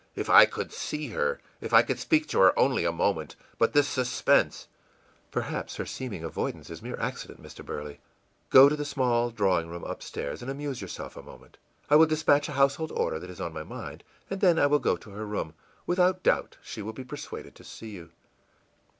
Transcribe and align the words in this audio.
If 0.15 0.31
I 0.31 0.47
could 0.47 0.73
see 0.73 1.09
her, 1.09 1.39
if 1.59 1.75
I 1.75 1.83
could 1.83 1.99
speak 1.99 2.25
to 2.29 2.39
her 2.39 2.57
only 2.57 2.85
a 2.85 2.91
moment 2.91 3.35
but 3.59 3.73
this 3.73 3.87
suspense 3.87 4.67
î 5.31 5.39
ìPerhaps 5.43 5.75
her 5.75 5.85
seeming 5.85 6.23
avoidance 6.23 6.71
is 6.71 6.81
mere 6.81 6.99
accident, 6.99 7.39
Mr. 7.39 7.63
Burley. 7.63 7.99
Go 8.49 8.67
to 8.67 8.75
the 8.75 8.83
small 8.83 9.29
drawing 9.29 9.69
room 9.69 9.83
up 9.83 10.01
stairs 10.01 10.41
and 10.41 10.49
amuse 10.49 10.81
yourself 10.81 11.15
a 11.15 11.21
moment. 11.21 11.59
I 11.87 11.97
will 11.97 12.07
despatch 12.07 12.49
a 12.49 12.53
household 12.53 12.91
order 12.91 13.19
that 13.19 13.29
is 13.29 13.39
on 13.39 13.53
my 13.53 13.61
mind, 13.61 14.03
and 14.27 14.41
then 14.41 14.57
I 14.57 14.65
will 14.65 14.79
go 14.79 14.97
to 14.97 15.11
her 15.11 15.23
room. 15.23 15.53
Without 15.85 16.23
doubt 16.23 16.57
she 16.63 16.81
will 16.81 16.93
be 16.93 17.03
persuaded 17.03 17.53
to 17.53 17.63
see 17.63 17.91
you. 17.91 18.09